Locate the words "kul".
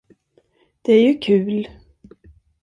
1.17-1.67